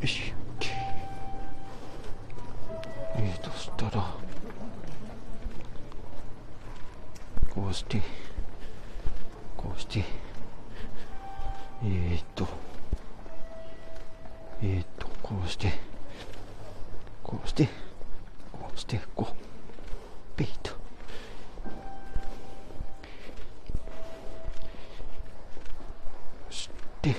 [0.00, 0.32] よし。
[0.58, 0.66] OK
[3.16, 4.14] えーとそしたら
[7.50, 8.00] こうして
[9.56, 10.04] こうして
[11.82, 12.46] えーと
[14.62, 15.72] えーとこうして
[17.22, 17.68] こうして
[18.52, 19.34] こうしてこう
[20.36, 20.70] ペイと
[26.50, 26.70] そし
[27.02, 27.14] て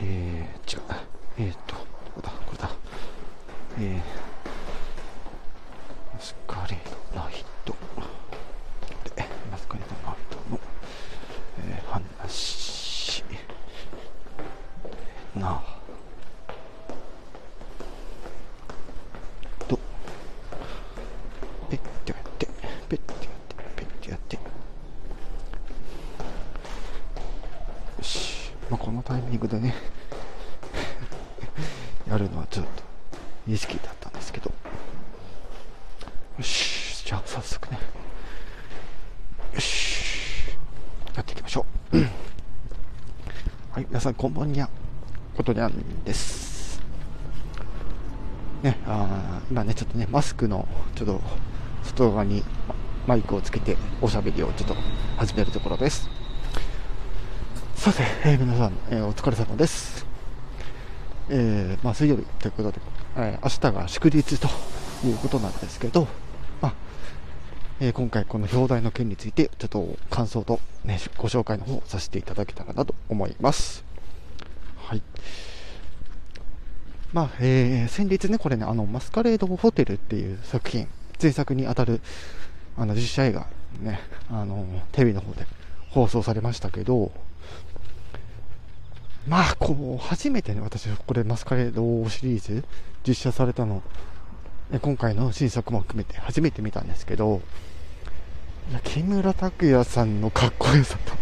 [0.00, 0.82] えー、違う
[1.38, 1.84] えーとこ
[2.16, 2.70] れだこれだ
[3.76, 3.96] えー、
[6.14, 6.78] マスカレー
[7.12, 7.32] ドライ
[7.64, 7.74] ト
[9.16, 10.60] でマスカレードライトの、
[11.68, 13.24] えー、話
[15.34, 15.64] なあ
[19.66, 19.76] と
[21.68, 22.46] ペッてやって
[22.88, 24.42] ペッてやってペッてやってよ
[28.02, 29.74] し、まあ、このタイミングでね
[32.08, 32.84] やるのはちょっと
[33.46, 34.50] 意識だったんですけど
[36.38, 37.78] よしじゃあ早速ね
[39.52, 40.56] よし
[41.14, 41.96] やっていきましょう
[43.72, 44.68] はい皆さんこんばんにゃ
[45.34, 46.78] ことにゃんです
[48.62, 51.20] ねあー今ねちょっとねマスクのちょっと
[51.84, 52.44] 外側に
[53.06, 54.74] マイクをつけておしゃべりをちょっと
[55.16, 56.10] 始めるところです
[57.76, 60.06] さて、えー皆さん、えーお疲れ様です。
[61.30, 62.80] えーまあ、水曜日ということで、
[63.16, 64.48] えー明日が祝日と
[65.06, 66.06] いうことなんですけど、
[66.60, 66.74] まあ
[67.80, 73.93] えー今回この表題の件について、ちょっと感想と、ね、ご紹介の方をさせていただけたらなと思います。
[74.84, 75.02] はい。
[77.14, 82.00] まあ、えー先日ね、これね、あの、マスカレードホテルっていう作品、制作にあたる、
[82.76, 83.46] あの、実写映画、
[83.80, 85.46] ね、あの、テレビの方で
[85.88, 87.12] 放送されましたけど、
[89.26, 92.62] まあ、こう、初めてね、私、これ、マスカレードシリーズ、
[93.08, 93.82] 実写されたの、
[94.82, 97.40] 今回の新作も含めて初めて見たんですけど、
[98.70, 101.12] いや、木村拓哉さんのかっこよさと、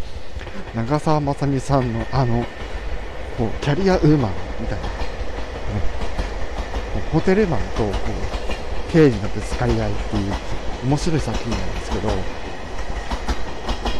[0.74, 2.46] 長澤まさみさんの、あの、
[3.38, 4.90] こう、キャリアウーマンみたいな、ね、
[7.12, 7.90] ホテルマンと、こ
[8.88, 10.32] う、刑事のぶつかり合いっていう、
[10.84, 12.08] 面白い作品なんですけど、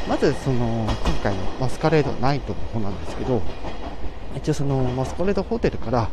[0.08, 3.42] まずその今回のマスカレードナイトの方なんですけど
[4.36, 6.10] 一応そのマスカレードホテルから、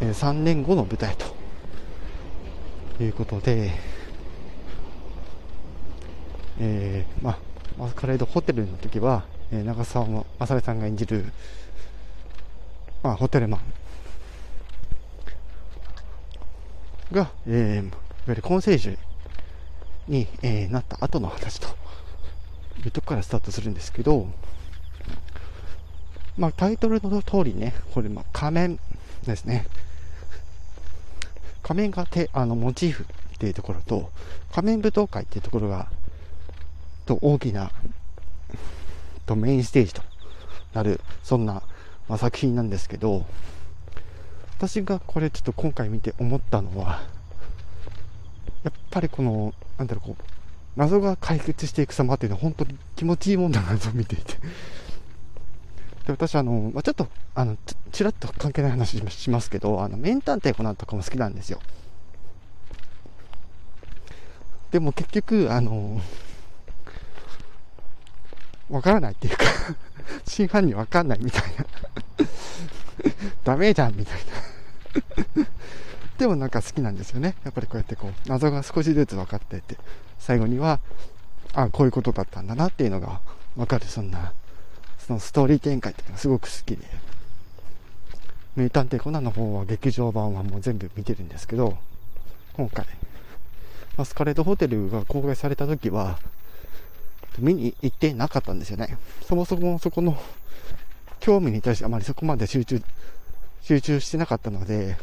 [0.00, 3.72] え3年後の舞台ということで、
[6.60, 7.38] えーまあ、
[7.76, 10.06] マスカレードホテルの時は、え長澤
[10.38, 11.24] まさみさんが演じる、
[13.04, 13.60] まあ、ホテルマン
[17.12, 17.96] が、えーいわ
[18.28, 18.98] ゆるコンセージュ
[20.08, 21.68] に、えーなった後の話と
[22.82, 24.26] いうとこからスタートするんですけど、
[26.38, 28.80] まあ、タイトルの通りね、これ、まあ、仮面
[29.26, 29.66] ですね。
[31.62, 34.10] 仮面がてあのモチーフっていうところと、
[34.50, 35.88] 仮面舞踏会っていうところが、
[37.04, 37.70] と大きな、
[39.26, 40.00] とメインステージと
[40.72, 41.62] なる、そんな、
[42.08, 43.24] まあ、作品なんですけど、
[44.58, 47.02] 私がこれちょっと今回見て思ったのは、
[48.62, 50.22] やっぱりこの、なんだろう、こう、
[50.76, 54.34] 謎が解決していく様っていうのは本当に気持ちいいもんだなと見ていて。
[56.06, 57.56] で、私あの、まあ、ちょっと、あの、
[57.92, 61.60] ちらっと関係ない話ししますけど、あの、名探偵コナンとかも好きなんですよ。
[64.70, 66.00] でも結局、あの、
[68.70, 69.44] わからないっていうか
[70.26, 71.66] 真犯人わかんないみたいな
[73.44, 74.54] ダメじゃんみたいな
[76.18, 77.34] でもなんか好きなんですよね。
[77.44, 79.76] やっぱりこうやってこう、謎が少しずつ分かってって、
[80.18, 80.80] 最後には、
[81.52, 83.20] あこういうことだったんだなっていうのが
[83.56, 84.32] 分かる、そんな、
[84.98, 86.84] そのストーリー展開っていうのがすごく好きで。
[88.56, 91.76] 名探偵コナンの方は劇場版はもう全部見てるんですけど、
[92.52, 92.86] 今回、
[93.96, 96.20] マスカレードホテルが公開された時は、
[97.40, 98.96] 見に行ってなかったんですよね。
[99.26, 100.16] そもそもそこの
[101.20, 102.82] 興味に対してあまりそこまで集中、
[103.62, 104.96] 集中してなかったので、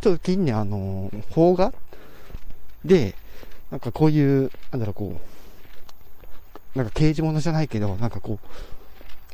[0.00, 1.72] ちょっと近年あの、邦画
[2.84, 3.14] で、
[3.70, 5.20] なんかこういう、なんだろう、こ
[6.74, 8.48] う、なんか刑事物じゃないけど、なんかこう、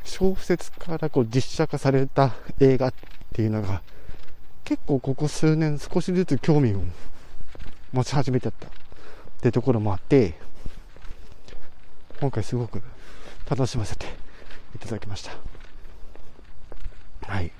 [0.07, 2.93] 小説からこう実写化された映画っ
[3.33, 3.81] ていうのが、
[4.63, 6.81] 結構ここ数年少しずつ興味を
[7.91, 8.69] 持ち始めちゃったっ
[9.41, 10.35] てところもあって、
[12.19, 12.81] 今回すごく
[13.49, 14.05] 楽しませて
[14.75, 15.31] いただきました。
[17.27, 17.51] はい。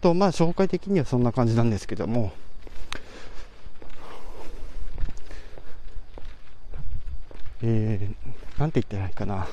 [0.00, 2.32] と、まあ、紹介的にはそんな感じなんですけども、
[7.62, 9.48] えー、なんて言ったらいかな。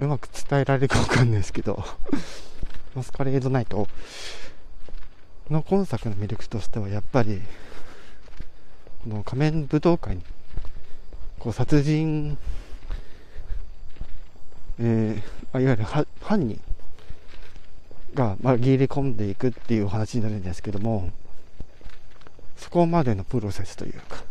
[0.00, 1.82] うまく伝えられるかわかんないですけど、
[2.94, 3.88] マスカレードナイト
[5.50, 7.40] の今作の魅力としてはやっぱり
[9.02, 10.18] この仮面舞踏会
[11.44, 12.38] こう殺人、
[14.78, 16.58] えー、いわゆる犯人
[18.14, 21.10] が紛れ込んでいくっていうお話になるんですけども
[22.56, 24.24] そこまでのプロセスというか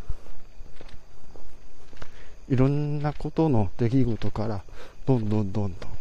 [2.50, 4.64] いろんなことの出来事から
[5.06, 5.92] どんどんどんどん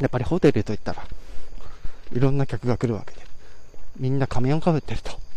[0.00, 1.02] やっぱりホテルといったら
[2.12, 3.20] いろんな客が来るわけで
[3.98, 5.29] みんな仮面をかぶってると。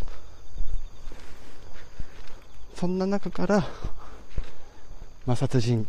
[2.84, 3.66] そんな中から、
[5.26, 5.88] まあ、殺人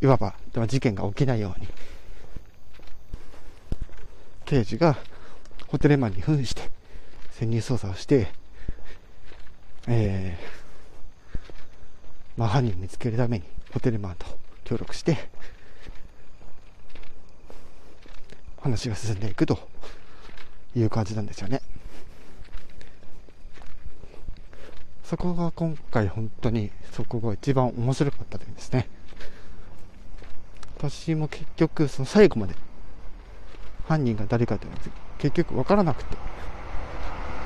[0.00, 0.34] いわば
[0.66, 1.68] 事件が起きないように
[4.44, 4.96] 刑事が
[5.68, 6.68] ホテルマンに扮して
[7.30, 8.26] 潜入捜査をして
[9.86, 11.38] えー、
[12.36, 14.26] まあ、犯人を見つけるためにホテルマンと
[14.64, 15.28] 協力して
[18.60, 19.60] 話が進んでいくと
[20.74, 21.62] いう感じなんですよね。
[25.08, 28.90] そこが今回本当にそこが一番面白かった点ですね。
[30.76, 32.54] 私も結局その最後まで
[33.86, 34.82] 犯人が誰かというのは
[35.16, 36.14] 結局分からなくて。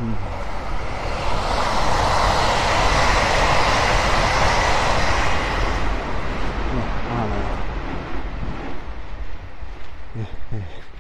[0.01, 0.15] うん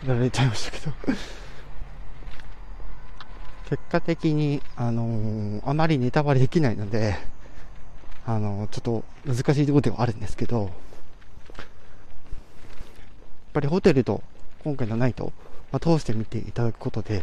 [0.09, 0.93] やられちゃいましたけど
[3.93, 7.17] 果的に、あのー、あまりネタバレできないので、
[8.25, 10.71] あのー、ちょっと難しいところではあるんですけど、やっ
[13.53, 14.23] ぱりホテルと
[14.65, 15.33] 今回のナイト、
[15.71, 17.23] まあ、通して見ていただくことで、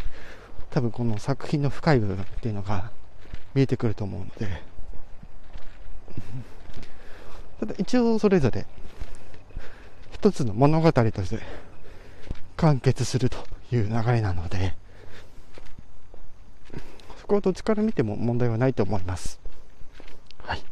[0.70, 2.92] 多分この作品の深い部分っていうのが
[3.56, 4.62] 見えてくると思うので、
[7.60, 8.68] ただ一応それぞれ
[10.12, 11.40] 一つの物語として
[12.58, 13.38] 完結すると
[13.72, 14.76] いう流れなので、
[17.30, 19.40] こはどっちから見ても問題はないと思います。
[20.44, 20.64] はい。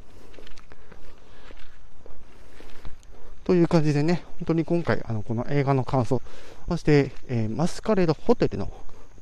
[3.46, 6.22] という感じでね、本当に今回、あの、この映画の感想、
[6.68, 8.72] そして、えー、マスカレードホテルの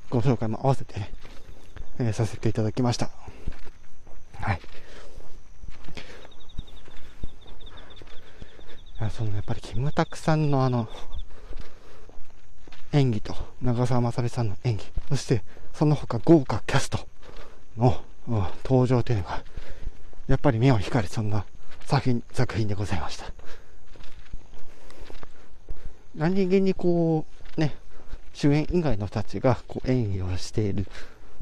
[0.10, 1.12] ご紹介も合わせてね、
[2.00, 3.10] えー、させていただきました。
[4.40, 4.60] はい。
[9.12, 10.88] そのやっぱりキムタクさんのあの
[12.94, 15.44] 演技と長澤まさみさんの演技、そして
[15.74, 17.00] その他豪華キャスト
[17.78, 18.02] の、
[18.64, 19.44] 登場というのが、
[20.28, 21.46] やっぱり目を光るそんな
[21.86, 23.32] 作品作品でございました。
[26.16, 27.26] 何気にこ
[27.58, 27.76] う、ね、
[28.34, 30.88] 主演以外の人たちがこう演技をしている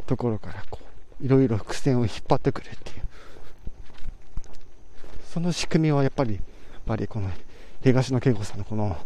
[0.05, 0.79] ところからこ
[1.21, 3.03] う、いろいろ伏線を引っ張ってくるっていう。
[5.25, 6.43] その仕組みはやっぱり、やっ
[6.85, 7.29] ぱりこの
[7.83, 8.97] 東野圭吾さんのこの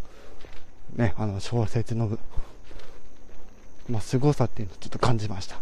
[0.96, 2.18] ね、あの小説の、
[3.90, 5.62] まあ、凄さっていうのをちょっと感じました。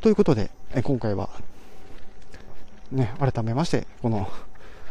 [0.00, 1.28] ということで、え今回は、
[2.90, 4.30] ね、改めまして、この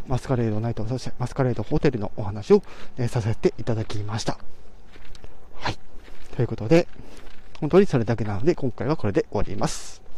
[0.07, 2.61] マスカレードナイト、そしてマスカレードホテルのお話を、
[2.97, 4.37] えさせていただきました。
[5.55, 5.79] はい。
[6.35, 6.87] ということで、
[7.59, 10.08] 本当にそれだけなので、今回はこれで終わります。